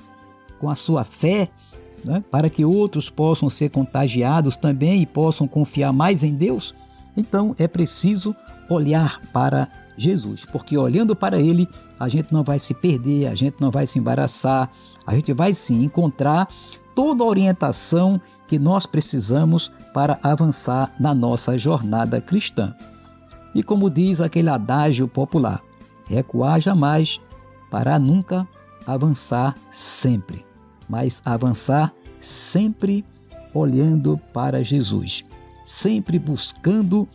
com 0.59 0.69
a 0.69 0.75
sua 0.75 1.03
fé, 1.03 1.49
né, 2.03 2.23
para 2.31 2.49
que 2.49 2.63
outros 2.63 3.09
possam 3.09 3.49
ser 3.49 3.69
contagiados 3.69 4.55
também 4.55 5.01
e 5.01 5.05
possam 5.05 5.47
confiar 5.47 5.91
mais 5.91 6.23
em 6.23 6.33
Deus, 6.33 6.73
então 7.15 7.55
é 7.57 7.67
preciso 7.67 8.35
olhar 8.69 9.21
para 9.33 9.67
Jesus, 9.97 10.45
porque 10.45 10.77
olhando 10.77 11.15
para 11.15 11.39
Ele, 11.39 11.67
a 11.99 12.07
gente 12.07 12.31
não 12.31 12.43
vai 12.43 12.57
se 12.57 12.73
perder, 12.73 13.27
a 13.27 13.35
gente 13.35 13.57
não 13.59 13.69
vai 13.69 13.85
se 13.85 13.99
embaraçar, 13.99 14.71
a 15.05 15.13
gente 15.13 15.33
vai 15.33 15.53
sim 15.53 15.83
encontrar 15.83 16.47
toda 16.95 17.23
a 17.23 17.27
orientação 17.27 18.19
que 18.47 18.57
nós 18.57 18.85
precisamos 18.85 19.71
para 19.93 20.17
avançar 20.23 20.93
na 20.99 21.13
nossa 21.13 21.57
jornada 21.57 22.21
cristã. 22.21 22.73
E 23.53 23.61
como 23.61 23.89
diz 23.89 24.21
aquele 24.21 24.49
adágio 24.49 25.07
popular, 25.07 25.61
recuar 26.07 26.61
jamais, 26.61 27.19
parar 27.69 27.99
nunca, 27.99 28.47
avançar 28.85 29.55
sempre, 29.71 30.45
mas 30.87 31.21
avançar 31.25 31.93
sempre 32.19 33.05
olhando 33.53 34.19
para 34.33 34.63
Jesus, 34.63 35.25
sempre 35.65 36.17
buscando 36.19 37.07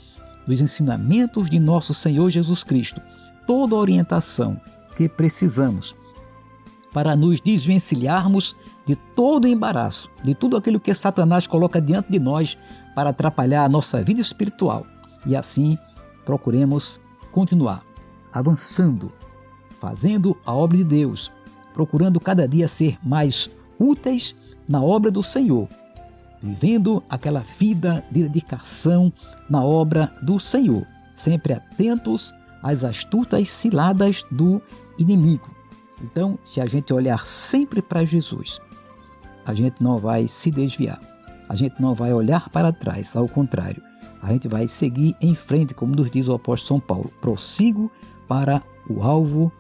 os 0.47 0.61
ensinamentos 0.61 1.49
de 1.49 1.59
nosso 1.59 1.95
Senhor 1.95 2.31
Jesus 2.31 2.63
Cristo, 2.63 3.01
toda 3.47 3.75
a 3.75 3.79
orientação 3.79 4.61
que 4.97 5.09
precisamos 5.09 5.97
para 6.93 7.17
nos 7.17 7.41
desvencilharmos 7.41 8.55
de 8.87 8.95
todo 8.95 9.49
embaraço, 9.49 10.09
de 10.23 10.35
tudo 10.35 10.57
aquilo 10.57 10.79
que 10.79 10.95
Satanás 10.95 11.47
coloca 11.47 11.81
diante 11.81 12.11
de 12.11 12.21
nós 12.21 12.57
para 12.95 13.11
atrapalhar 13.11 13.65
a 13.65 13.69
nossa 13.69 14.03
vida 14.03 14.21
espiritual. 14.21 14.87
E 15.27 15.35
assim 15.35 15.77
procuremos 16.25 17.01
continuar 17.33 17.83
avançando, 18.33 19.13
fazendo 19.85 20.35
a 20.47 20.55
obra 20.55 20.79
de 20.79 20.85
Deus, 20.85 21.31
procurando 21.75 22.19
cada 22.19 22.49
dia 22.49 22.67
ser 22.67 22.97
mais 23.07 23.51
úteis 23.79 24.35
na 24.67 24.83
obra 24.83 25.11
do 25.11 25.23
Senhor, 25.23 25.69
vivendo 26.43 27.03
aquela 27.07 27.41
vida 27.59 28.03
de 28.11 28.23
dedicação 28.23 29.13
na 29.51 29.63
obra 29.63 30.11
do 30.23 30.41
Senhor, 30.41 30.87
sempre 31.15 31.53
atentos 31.53 32.33
às 32.63 32.83
astutas 32.83 33.51
ciladas 33.51 34.25
do 34.31 34.59
inimigo. 34.99 35.55
Então, 36.03 36.39
se 36.43 36.63
a 36.63 36.67
gente 36.67 36.95
olhar 36.95 37.27
sempre 37.27 37.83
para 37.83 38.07
Jesus, 38.07 38.63
a 39.45 39.53
gente 39.53 39.83
não 39.83 39.99
vai 39.99 40.27
se 40.27 40.51
desviar, 40.51 40.99
a 41.47 41.55
gente 41.55 41.75
não 41.79 41.95
vai 41.95 42.11
olhar 42.11 42.49
para 42.49 42.73
trás, 42.73 43.15
ao 43.15 43.29
contrário, 43.29 43.83
a 44.23 44.33
gente 44.33 44.49
vai 44.49 44.67
seguir 44.67 45.15
em 45.21 45.35
frente, 45.35 45.75
como 45.75 45.95
nos 45.95 46.11
diz 46.11 46.27
o 46.27 46.33
apóstolo 46.33 46.69
São 46.69 46.81
Paulo, 46.81 47.13
prossigo 47.21 47.93
para 48.27 48.63
o 48.89 49.03
alvo 49.03 49.53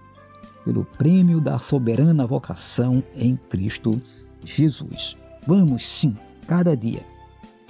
pelo 0.64 0.85
prêmio 0.85 1.40
da 1.40 1.59
soberana 1.59 2.27
vocação 2.27 3.03
em 3.16 3.37
Cristo 3.37 4.00
Jesus. 4.44 5.16
Vamos 5.46 5.87
sim, 5.87 6.16
cada 6.46 6.77
dia, 6.77 7.05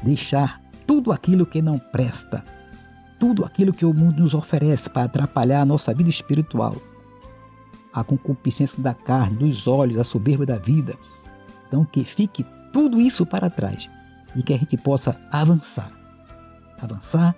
deixar 0.03 0.61
tudo 0.87 1.13
aquilo 1.13 1.45
que 1.45 1.61
não 1.61 1.79
presta, 1.79 2.45
tudo 3.19 3.45
aquilo 3.45 3.73
que 3.73 3.85
o 3.85 3.95
mundo 3.95 4.23
nos 4.23 4.35
oferece 4.35 4.89
para 4.89 5.05
atrapalhar 5.05 5.63
a 5.63 5.67
nossa 5.67 5.93
vida 5.93 6.11
espiritual, 6.11 6.77
a 7.93 8.05
concupiscência 8.05 8.83
da 8.83 8.95
carne, 8.95 9.39
dos 9.39 9.67
olhos, 9.67 9.99
a 9.99 10.05
soberba 10.05 10.47
da 10.47 10.57
vida. 10.57 10.95
Então, 11.67 11.85
que 11.85 12.05
fique 12.05 12.45
tudo 12.73 13.01
isso 13.01 13.25
para 13.27 13.51
trás 13.51 13.91
e 14.37 14.43
que 14.43 14.53
a 14.53 14.59
gente 14.59 14.77
possa 14.77 15.19
avançar 15.31 16.05
avançar 16.85 17.35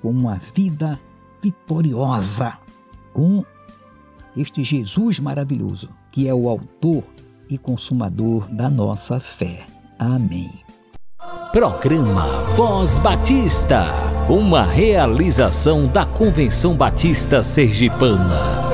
com 0.00 0.10
uma 0.10 0.36
vida 0.36 1.00
vitoriosa 1.42 2.58
com 3.12 3.44
este 4.36 4.64
Jesus 4.64 5.20
maravilhoso, 5.20 5.88
que 6.10 6.28
é 6.28 6.34
o 6.34 6.48
autor 6.48 7.04
e 7.48 7.58
consumador 7.58 8.48
da 8.52 8.68
nossa 8.68 9.20
fé. 9.20 9.60
Amém. 9.98 10.50
Programa 11.52 12.42
Voz 12.56 12.98
Batista, 12.98 13.84
uma 14.28 14.64
realização 14.64 15.86
da 15.86 16.04
Convenção 16.04 16.76
Batista 16.76 17.42
Sergipana. 17.42 18.64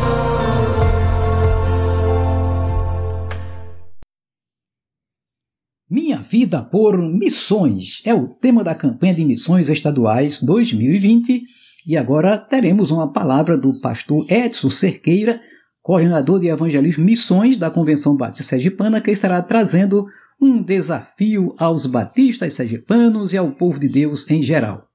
Minha 5.91 6.19
vida 6.19 6.63
por 6.63 6.97
missões 6.97 8.01
é 8.07 8.15
o 8.15 8.29
tema 8.29 8.63
da 8.63 8.77
campanha 8.77 9.13
de 9.13 9.25
missões 9.25 9.69
estaduais 9.69 10.41
2020 10.41 11.43
e 11.87 11.97
agora 11.97 12.39
teremos 12.39 12.91
uma 12.91 13.13
palavra 13.13 13.57
do 13.59 13.81
pastor 13.81 14.25
Edson 14.31 14.71
Cerqueira, 14.71 15.41
coordenador 15.83 16.41
de 16.41 16.49
evangelismo 16.49 17.05
missões 17.05 17.57
da 17.57 17.71
Convenção 17.71 18.17
Batista 18.17 18.51
Sergipana, 18.51 19.01
que 19.01 19.11
estará 19.11 19.41
trazendo 19.43 20.07
um 20.41 20.63
desafio 20.63 21.55
aos 21.59 21.87
batistas 21.87 22.55
sergipanos 22.55 23.33
e 23.33 23.37
ao 23.37 23.51
povo 23.51 23.79
de 23.79 23.89
Deus 23.89 24.29
em 24.31 24.43
geral. 24.43 24.87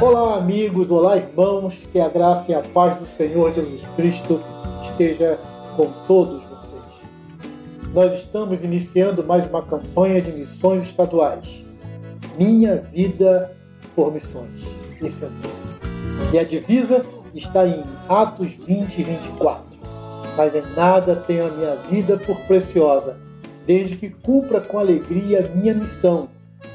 Olá, 0.00 0.38
amigos, 0.38 0.90
olá, 0.90 1.16
irmãos, 1.16 1.74
que 1.92 2.00
a 2.00 2.08
graça 2.08 2.50
e 2.50 2.54
a 2.54 2.60
paz 2.60 2.98
do 2.98 3.06
Senhor 3.16 3.54
Jesus 3.54 3.82
Cristo 3.96 4.40
esteja 4.82 5.38
com 5.76 5.86
todos 6.06 6.42
vocês. 6.44 7.92
Nós 7.94 8.12
estamos 8.14 8.62
iniciando 8.64 9.24
mais 9.24 9.48
uma 9.48 9.62
campanha 9.62 10.20
de 10.20 10.32
missões 10.32 10.82
estaduais. 10.82 11.64
Minha 12.38 12.76
vida 12.76 13.56
por 13.94 14.12
missões. 14.12 14.62
Esse 15.00 15.24
é 15.24 15.26
o 15.26 15.30
nome. 15.30 15.81
E 16.30 16.38
a 16.38 16.44
divisa 16.44 17.04
está 17.34 17.66
em 17.66 17.82
Atos 18.08 18.52
20 18.66 18.98
e 18.98 19.02
24. 19.04 19.64
Mas 20.36 20.54
em 20.54 20.62
nada 20.74 21.16
tenho 21.16 21.46
a 21.46 21.50
minha 21.50 21.76
vida 21.90 22.16
por 22.18 22.38
preciosa, 22.42 23.16
desde 23.66 23.96
que 23.96 24.10
cumpra 24.10 24.60
com 24.60 24.78
alegria 24.78 25.40
a 25.40 25.56
minha 25.56 25.74
missão 25.74 26.28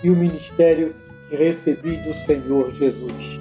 e 0.03 0.09
o 0.09 0.15
ministério 0.15 0.95
que 1.29 1.35
recebi 1.35 1.97
do 1.97 2.13
Senhor 2.13 2.71
Jesus. 2.75 3.39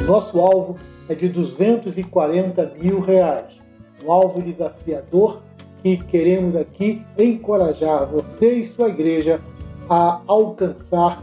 O 0.00 0.02
nosso 0.04 0.40
alvo 0.40 0.78
é 1.08 1.14
de 1.14 1.28
240 1.28 2.74
mil 2.80 3.00
reais. 3.00 3.58
Um 4.04 4.12
alvo 4.12 4.42
desafiador 4.42 5.42
que 5.82 5.96
queremos 5.96 6.56
aqui 6.56 7.04
encorajar 7.16 8.06
você 8.06 8.54
e 8.54 8.66
sua 8.66 8.88
igreja 8.88 9.40
a 9.88 10.20
alcançar 10.26 11.22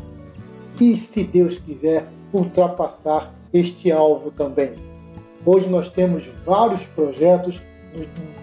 e, 0.79 0.97
se 0.97 1.23
Deus 1.23 1.57
quiser, 1.57 2.07
ultrapassar 2.33 3.31
este 3.57 3.91
alvo 3.91 4.31
também. 4.31 4.71
Hoje 5.45 5.69
nós 5.69 5.89
temos 5.89 6.23
vários 6.45 6.83
projetos 6.87 7.61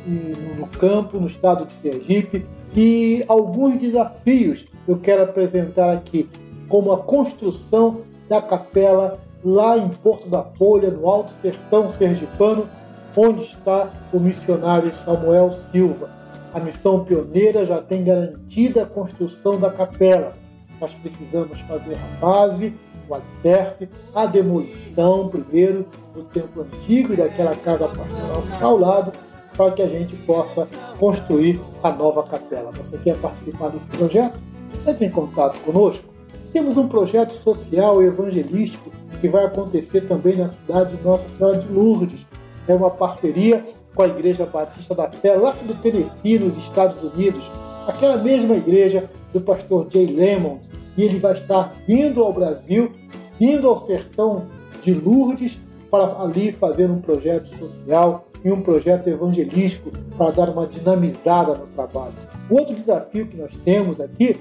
no, 0.06 0.60
no 0.60 0.66
campo, 0.66 1.20
no 1.20 1.26
estado 1.26 1.66
de 1.66 1.74
Sergipe, 1.74 2.46
e 2.74 3.22
alguns 3.28 3.76
desafios 3.76 4.64
eu 4.88 4.98
quero 4.98 5.24
apresentar 5.24 5.92
aqui, 5.92 6.28
como 6.68 6.92
a 6.92 6.98
construção 6.98 8.00
da 8.28 8.40
capela 8.40 9.18
lá 9.44 9.76
em 9.76 9.88
Porto 9.90 10.28
da 10.28 10.42
Folha, 10.42 10.90
no 10.90 11.06
Alto 11.06 11.32
Sertão 11.32 11.88
Sergipano, 11.88 12.66
onde 13.14 13.42
está 13.42 13.90
o 14.12 14.18
missionário 14.18 14.92
Samuel 14.92 15.50
Silva. 15.50 16.08
A 16.54 16.60
missão 16.60 17.04
pioneira 17.04 17.64
já 17.64 17.82
tem 17.82 18.04
garantida 18.04 18.84
a 18.84 18.86
construção 18.86 19.58
da 19.58 19.70
capela. 19.70 20.34
Nós 20.80 20.92
precisamos 20.94 21.60
fazer 21.60 21.96
a 21.96 22.20
base, 22.20 22.72
o 23.08 23.14
alicerce, 23.14 23.88
a 24.14 24.26
demolição 24.26 25.28
primeiro 25.28 25.86
do 26.14 26.22
templo 26.24 26.62
antigo 26.62 27.12
e 27.12 27.16
daquela 27.16 27.54
casa 27.56 27.88
pastoral 27.88 28.42
ao 28.60 28.78
lado, 28.78 29.12
para 29.56 29.72
que 29.72 29.82
a 29.82 29.88
gente 29.88 30.16
possa 30.16 30.68
construir 30.98 31.60
a 31.82 31.90
nova 31.90 32.22
capela. 32.22 32.70
Você 32.72 32.96
quer 32.98 33.16
participar 33.16 33.68
desse 33.68 33.86
projeto? 33.88 34.38
Entre 34.86 35.06
em 35.06 35.10
contato 35.10 35.58
conosco. 35.60 36.04
Temos 36.52 36.76
um 36.76 36.88
projeto 36.88 37.32
social 37.32 38.02
e 38.02 38.06
evangelístico 38.06 38.90
que 39.20 39.28
vai 39.28 39.44
acontecer 39.44 40.02
também 40.02 40.36
na 40.36 40.48
cidade 40.48 40.96
de 40.96 41.02
Nossa 41.02 41.28
Senhora 41.28 41.58
de 41.58 41.72
Lourdes. 41.72 42.26
É 42.66 42.74
uma 42.74 42.90
parceria 42.90 43.64
com 43.94 44.02
a 44.02 44.08
Igreja 44.08 44.46
Batista 44.46 44.94
da 44.94 45.10
Fé, 45.10 45.34
lá 45.34 45.52
do 45.52 45.74
Tennessee, 45.74 46.38
nos 46.38 46.56
Estados 46.56 47.02
Unidos. 47.02 47.44
Aquela 47.86 48.16
mesma 48.16 48.54
igreja 48.56 49.08
do 49.32 49.40
pastor 49.40 49.86
Jay 49.90 50.06
Lemon. 50.06 50.58
E 50.96 51.02
ele 51.02 51.18
vai 51.18 51.32
estar 51.32 51.74
vindo 51.86 52.22
ao 52.22 52.32
Brasil, 52.32 52.92
indo 53.40 53.68
ao 53.68 53.78
sertão 53.86 54.46
de 54.82 54.92
Lourdes, 54.94 55.58
para 55.90 56.22
ali 56.22 56.52
fazer 56.52 56.90
um 56.90 57.00
projeto 57.00 57.54
social 57.58 58.26
e 58.44 58.50
um 58.50 58.62
projeto 58.62 59.08
evangelístico 59.08 59.90
para 60.16 60.30
dar 60.30 60.48
uma 60.48 60.66
dinamizada 60.66 61.54
no 61.54 61.66
trabalho. 61.66 62.14
O 62.48 62.56
outro 62.56 62.74
desafio 62.74 63.26
que 63.26 63.36
nós 63.36 63.52
temos 63.64 64.00
aqui 64.00 64.36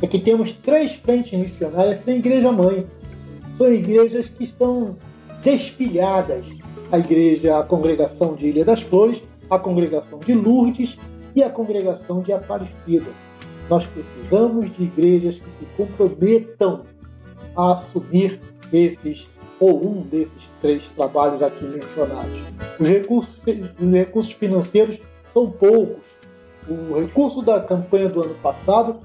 é 0.00 0.06
que 0.06 0.18
temos 0.18 0.52
três 0.52 0.94
frentes 0.94 1.38
missionárias 1.38 2.00
sem 2.00 2.18
igreja-mãe. 2.18 2.86
São 3.56 3.72
igrejas 3.72 4.28
que 4.28 4.44
estão 4.44 4.96
despilhadas. 5.42 6.46
A 6.90 6.98
igreja, 6.98 7.58
a 7.58 7.62
congregação 7.62 8.34
de 8.34 8.46
Ilha 8.46 8.64
das 8.64 8.82
Flores, 8.82 9.22
a 9.48 9.58
congregação 9.58 10.18
de 10.18 10.34
Lourdes 10.34 10.96
e 11.34 11.42
a 11.42 11.50
congregação 11.50 12.20
de 12.20 12.32
Aparecida. 12.32 13.06
Nós 13.68 13.86
precisamos 13.86 14.74
de 14.76 14.84
igrejas 14.84 15.38
que 15.38 15.50
se 15.50 15.66
comprometam 15.76 16.82
a 17.56 17.74
assumir 17.74 18.40
esses 18.72 19.26
ou 19.60 19.84
um 19.86 20.02
desses 20.02 20.50
três 20.60 20.84
trabalhos 20.96 21.42
aqui 21.42 21.64
mencionados. 21.64 22.42
Os 22.80 22.86
recursos, 22.86 23.44
os 23.80 23.92
recursos 23.92 24.32
financeiros 24.32 24.98
são 25.32 25.50
poucos. 25.50 26.02
O 26.68 27.00
recurso 27.00 27.42
da 27.42 27.60
campanha 27.60 28.08
do 28.08 28.22
ano 28.22 28.34
passado, 28.42 28.98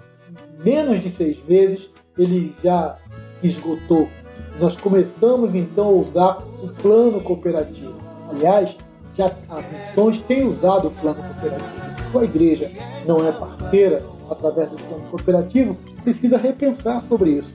menos 0.64 1.02
de 1.04 1.10
seis 1.10 1.38
meses, 1.48 1.90
ele 2.18 2.56
já 2.64 2.96
esgotou. 3.44 4.10
Nós 4.60 4.76
começamos 4.76 5.54
então 5.54 5.86
a 5.86 5.92
usar 5.92 6.38
o 6.64 6.68
plano 6.70 7.22
cooperativo. 7.22 7.94
Aliás, 8.30 8.76
já 9.16 9.32
a 9.50 9.62
Missões 9.62 10.20
tem 10.20 10.48
usado 10.48 10.88
o 10.88 10.92
plano 10.92 11.22
cooperativo. 11.22 12.04
Se 12.04 12.12
sua 12.12 12.24
igreja 12.24 12.72
não 13.06 13.28
é 13.28 13.32
parceira 13.32 14.04
através 14.30 14.70
do 14.70 14.78
plano 14.78 15.04
cooperativo, 15.10 15.78
precisa 16.04 16.38
repensar 16.38 17.02
sobre 17.04 17.32
isso. 17.32 17.54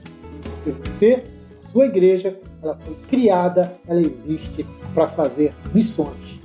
Porque 0.63 0.71
você, 0.71 1.23
sua 1.71 1.85
igreja, 1.85 2.37
ela 2.61 2.77
foi 2.77 2.95
criada, 3.09 3.73
ela 3.87 4.01
existe 4.01 4.65
para 4.93 5.07
fazer 5.07 5.53
missões. 5.73 6.39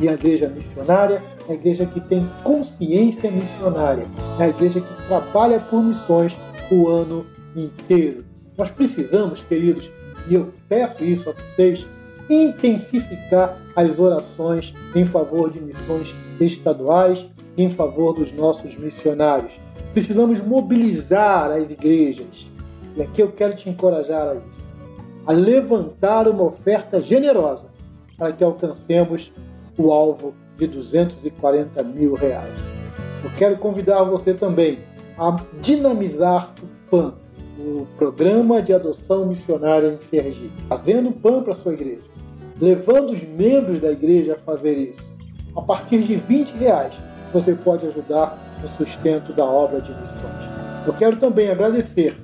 E 0.00 0.08
a 0.08 0.12
igreja 0.12 0.48
missionária 0.48 1.22
é 1.48 1.52
a 1.52 1.54
igreja 1.54 1.86
que 1.86 2.00
tem 2.00 2.28
consciência 2.44 3.30
missionária, 3.30 4.06
é 4.38 4.44
a 4.44 4.48
igreja 4.48 4.80
que 4.80 5.06
trabalha 5.08 5.58
por 5.58 5.82
missões 5.82 6.36
o 6.70 6.88
ano 6.88 7.26
inteiro. 7.56 8.24
Nós 8.56 8.70
precisamos, 8.70 9.40
queridos, 9.42 9.88
e 10.28 10.34
eu 10.34 10.52
peço 10.68 11.04
isso 11.04 11.30
a 11.30 11.32
vocês, 11.32 11.84
intensificar 12.28 13.56
as 13.74 13.98
orações 13.98 14.74
em 14.94 15.06
favor 15.06 15.50
de 15.50 15.60
missões 15.60 16.14
estaduais, 16.40 17.24
em 17.58 17.68
favor 17.68 18.14
dos 18.14 18.32
nossos 18.32 18.76
missionários. 18.76 19.52
Precisamos 19.92 20.40
mobilizar 20.40 21.50
as 21.50 21.68
igrejas. 21.68 22.48
E 22.96 23.02
aqui 23.02 23.20
eu 23.20 23.32
quero 23.32 23.56
te 23.56 23.68
encorajar 23.68 24.28
a 24.28 24.34
isso. 24.36 24.68
A 25.26 25.32
levantar 25.32 26.28
uma 26.28 26.44
oferta 26.44 27.00
generosa 27.00 27.66
para 28.16 28.32
que 28.32 28.44
alcancemos 28.44 29.32
o 29.76 29.92
alvo 29.92 30.32
de 30.56 30.68
240 30.68 31.82
mil 31.82 32.14
reais. 32.14 32.54
Eu 33.24 33.30
quero 33.36 33.58
convidar 33.58 34.04
você 34.04 34.32
também 34.32 34.78
a 35.18 35.36
dinamizar 35.60 36.54
o 36.62 36.90
PAN, 36.90 37.14
o 37.58 37.86
Programa 37.96 38.62
de 38.62 38.72
Adoção 38.72 39.26
Missionária 39.26 39.88
em 39.88 40.04
Sergipe, 40.04 40.62
fazendo 40.68 41.10
PAN 41.10 41.42
para 41.42 41.56
sua 41.56 41.74
igreja, 41.74 42.02
levando 42.60 43.10
os 43.10 43.22
membros 43.22 43.80
da 43.80 43.90
igreja 43.90 44.34
a 44.34 44.38
fazer 44.38 44.76
isso. 44.76 45.04
A 45.56 45.62
partir 45.62 46.02
de 46.02 46.14
20 46.14 46.50
reais, 46.52 46.92
você 47.32 47.54
pode 47.54 47.86
ajudar 47.86 48.38
no 48.62 48.68
sustento 48.68 49.32
da 49.32 49.44
obra 49.44 49.80
de 49.80 49.90
missões. 49.90 50.48
Eu 50.86 50.94
quero 50.94 51.16
também 51.18 51.50
agradecer 51.50 52.16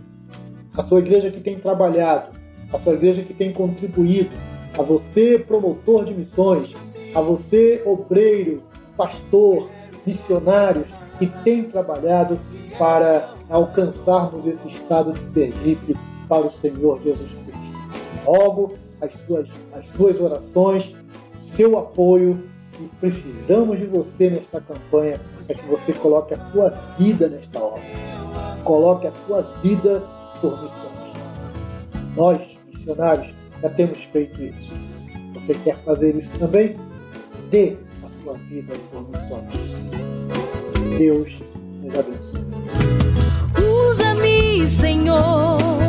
a 0.77 0.83
sua 0.83 0.99
igreja 0.99 1.31
que 1.31 1.41
tem 1.41 1.59
trabalhado, 1.59 2.31
a 2.73 2.79
sua 2.79 2.95
igreja 2.95 3.23
que 3.23 3.35
tem 3.35 3.53
contribuído, 3.53 4.35
a 4.79 4.83
você, 4.83 5.39
promotor 5.39 6.05
de 6.05 6.15
missões, 6.15 6.75
a 7.15 7.21
você, 7.21 7.83
obreiro, 7.85 8.63
pastor, 8.97 9.69
missionários 10.07 10.87
que 11.19 11.27
tem 11.45 11.63
trabalhado 11.65 12.39
para 12.79 13.29
alcançarmos 13.49 14.47
esse 14.47 14.67
estado 14.69 15.13
de 15.13 15.33
Sergipe 15.33 15.97
para 16.29 16.47
o 16.47 16.51
Senhor 16.51 17.01
Jesus 17.03 17.31
Cristo. 17.31 18.25
Rogo 18.25 18.75
as 19.01 19.13
suas, 19.27 19.49
as 19.73 19.87
suas 19.97 20.21
orações, 20.21 20.93
seu 21.57 21.79
apoio 21.79 22.43
e 22.81 22.89
precisamos 23.01 23.79
de 23.79 23.87
você 23.87 24.31
nesta 24.31 24.61
campanha 24.61 25.21
para 25.47 25.55
que 25.55 25.67
você 25.67 25.93
coloque 25.93 26.35
a 26.35 26.51
sua 26.51 26.71
vida 26.99 27.29
nesta 27.29 27.59
obra. 27.59 27.83
Coloque 28.65 29.07
a 29.07 29.13
sua 29.27 29.43
vida 29.63 30.03
por 30.41 30.53
missões. 30.63 30.95
Nós, 32.17 32.59
missionários, 32.73 33.33
já 33.63 33.71
temos 33.71 33.99
feito 34.05 34.43
isso. 34.43 34.73
Você 35.35 35.55
quer 35.55 35.77
fazer 35.85 36.15
isso 36.17 36.31
também? 36.39 36.77
Dê 37.51 37.77
a 38.03 38.23
sua 38.23 38.35
vida 38.35 38.75
por 38.91 39.09
missões. 39.09 40.99
Deus 40.99 41.33
nos 41.83 41.95
abençoe. 41.95 42.45
Usa-me, 43.91 44.69
Senhor. 44.69 45.84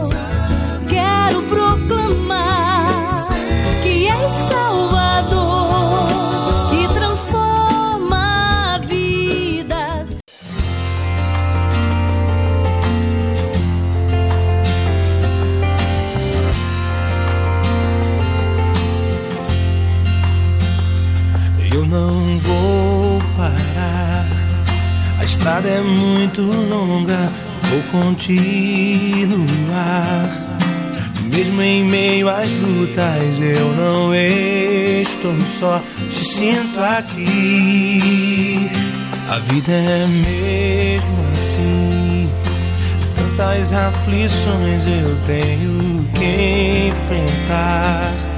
Parar. 23.45 24.25
A 25.19 25.23
estrada 25.23 25.67
é 25.67 25.81
muito 25.81 26.41
longa, 26.41 27.31
vou 27.69 27.81
continuar. 27.91 29.25
Mesmo 31.23 31.61
em 31.61 31.83
meio 31.83 32.29
às 32.29 32.51
lutas, 32.51 33.39
eu 33.39 33.73
não 33.73 34.13
estou 34.15 35.35
só, 35.59 35.81
te 36.09 36.23
sinto 36.23 36.79
aqui. 36.79 38.69
A 39.29 39.39
vida 39.39 39.71
é 39.71 40.05
mesmo 40.07 41.17
assim. 41.33 42.29
Tantas 43.15 43.73
aflições 43.73 44.83
eu 44.87 45.17
tenho 45.25 46.05
que 46.13 46.89
enfrentar. 46.89 48.34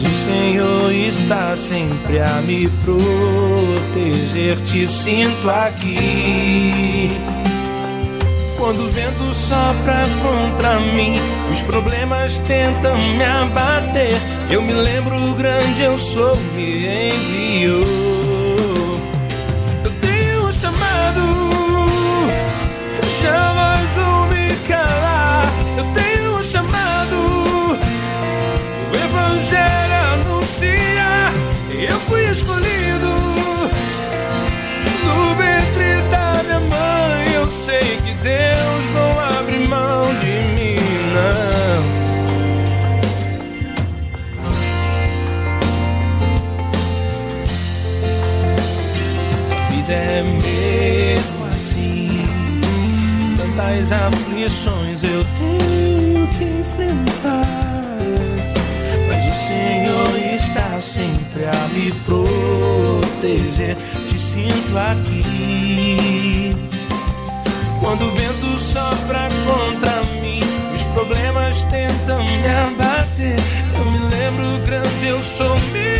Mas 0.00 0.12
o 0.12 0.14
Senhor 0.14 0.92
está 0.92 1.56
sempre 1.56 2.20
a 2.20 2.40
me 2.40 2.68
proteger. 2.84 4.60
Te 4.60 4.86
sinto 4.86 5.50
aqui. 5.50 7.10
Quando 8.56 8.84
o 8.84 8.88
vento 8.88 9.34
sopra 9.34 10.06
contra 10.22 10.78
mim, 10.78 11.14
os 11.50 11.62
problemas 11.62 12.38
tentam 12.40 12.96
me 12.96 13.24
abater. 13.24 14.20
Eu 14.48 14.62
me 14.62 14.72
lembro 14.72 15.16
o 15.16 15.34
grande 15.34 15.82
eu 15.82 15.98
sou, 15.98 16.36
me 16.54 17.10
enviou. 17.10 18.17
Tantas 53.88 54.20
aflições 54.20 55.02
eu 55.02 55.24
tenho 55.38 56.26
que 56.28 56.44
enfrentar. 56.44 57.46
Mas 59.08 59.24
o 59.24 59.34
Senhor 59.46 60.34
está 60.34 60.78
sempre 60.78 61.46
a 61.46 61.68
me 61.72 61.90
proteger. 62.04 63.76
Te 64.06 64.18
sinto 64.18 64.76
aqui. 64.76 66.50
Quando 67.80 68.04
o 68.04 68.10
vento 68.10 68.58
sopra 68.58 69.28
contra 69.46 70.02
mim, 70.20 70.40
os 70.74 70.82
problemas 70.92 71.62
tentam 71.64 72.22
me 72.22 72.46
abater. 72.46 73.36
Eu 73.74 73.90
me 73.90 73.98
lembro 74.00 74.66
grande, 74.66 75.06
eu 75.06 75.24
sou 75.24 75.54
me 75.54 75.98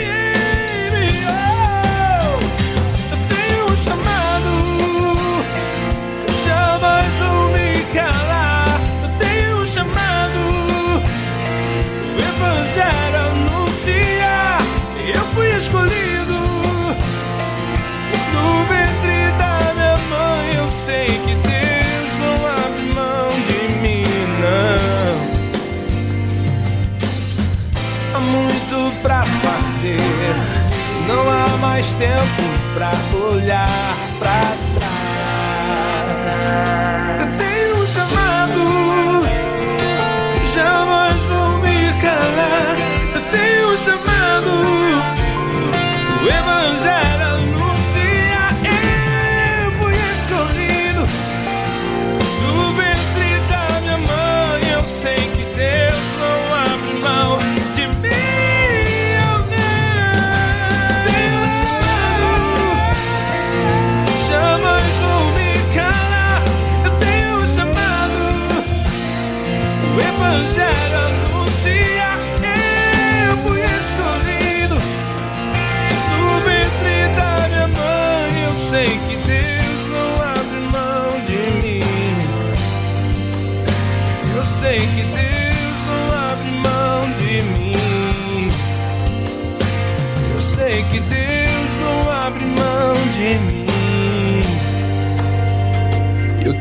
mais 31.78 31.92
tempo 31.92 32.42
pra 32.74 32.90
olhar 33.30 33.96
pra 34.18 34.58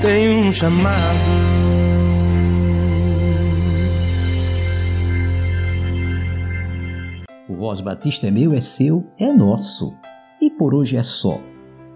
tenho 0.01 0.47
um 0.47 0.51
chamado. 0.51 1.17
O 7.49 7.55
Voz 7.55 7.81
Batista 7.81 8.27
é 8.27 8.31
meu, 8.31 8.53
é 8.53 8.61
seu, 8.61 9.07
é 9.19 9.31
nosso. 9.31 9.95
E 10.41 10.49
por 10.49 10.73
hoje 10.73 10.97
é 10.97 11.03
só. 11.03 11.39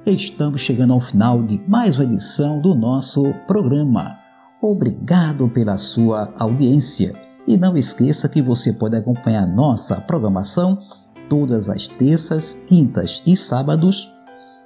Estamos 0.06 0.62
chegando 0.62 0.94
ao 0.94 1.00
final 1.00 1.44
de 1.44 1.62
mais 1.68 2.00
uma 2.00 2.06
edição 2.06 2.60
do 2.60 2.74
nosso 2.74 3.34
programa. 3.46 4.18
Obrigado 4.62 5.48
pela 5.50 5.78
sua 5.78 6.34
audiência. 6.40 7.14
E 7.48 7.58
não 7.58 7.78
esqueça 7.78 8.30
que 8.30 8.42
você 8.42 8.74
pode 8.74 8.96
acompanhar 8.96 9.46
nossa 9.48 9.96
programação 9.96 10.78
todas 11.30 11.70
as 11.70 11.88
terças, 11.88 12.54
quintas 12.68 13.22
e 13.26 13.36
sábados, 13.36 14.10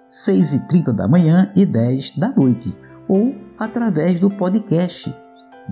6h30 0.09 0.93
da 0.93 1.07
manhã 1.07 1.51
e 1.55 1.65
10 1.65 2.17
da 2.17 2.29
noite, 2.29 2.73
ou 3.07 3.33
através 3.57 4.19
do 4.19 4.29
podcast 4.29 5.11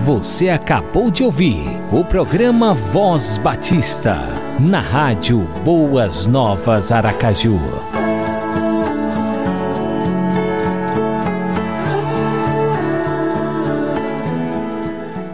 Você 0.04 0.50
acabou 0.50 1.10
de 1.10 1.24
ouvir 1.24 1.64
o 1.92 2.04
programa 2.04 2.74
Voz 2.74 3.38
Batista, 3.38 4.18
na 4.60 4.82
rádio 4.82 5.48
Boas 5.64 6.26
Novas 6.26 6.92
Aracaju. 6.92 7.97